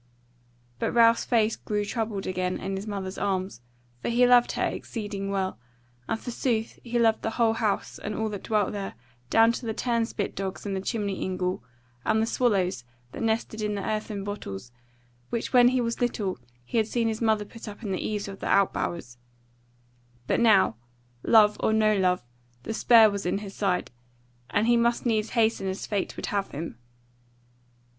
[0.79, 3.61] But Ralph's face grew troubled again in his mother's arms,
[4.01, 5.59] for he loved her exceeding well;
[6.07, 8.95] and forsooth he loved the whole house and all that dwelt there,
[9.29, 11.63] down to the turnspit dogs in the chimney ingle,
[12.03, 14.71] and the swallows that nested in the earthen bottles,
[15.29, 18.27] which when he was little he had seen his mother put up in the eaves
[18.27, 19.19] of the out bowers:
[20.25, 20.77] but now,
[21.21, 22.23] love or no love,
[22.63, 23.91] the spur was in his side,
[24.49, 26.79] and he must needs hasten as fate would have him.